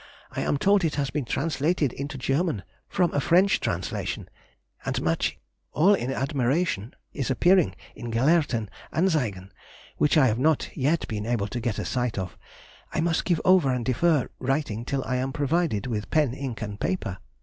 I 0.31 0.41
am 0.41 0.57
told 0.57 0.83
it 0.83 0.95
has 0.95 1.11
been 1.11 1.25
translated 1.25 1.93
into 1.93 2.17
German 2.17 2.63
from 2.89 3.13
a 3.13 3.19
French 3.19 3.59
translation, 3.59 4.29
and 4.83 4.99
much 4.99 5.37
[all 5.73 5.93
in 5.93 6.11
admiration] 6.11 6.95
is 7.13 7.29
appearing 7.29 7.75
in 7.95 8.09
Gelehrten 8.11 8.67
Anzeigen, 8.91 9.51
which 9.97 10.17
I 10.17 10.25
have 10.25 10.39
not 10.39 10.71
yet 10.75 11.07
been 11.07 11.27
able 11.27 11.49
to 11.49 11.59
get 11.61 11.77
a 11.77 11.85
sight 11.85 12.17
of.... 12.17 12.35
I 12.91 12.99
must 12.99 13.25
give 13.25 13.41
over 13.45 13.71
and 13.71 13.85
defer 13.85 14.27
writing 14.39 14.85
till 14.85 15.03
I 15.05 15.17
am 15.17 15.31
provided 15.31 15.85
with 15.85 16.09
pen, 16.09 16.33
ink, 16.33 16.63
and 16.63 16.79
paper. 16.79 17.19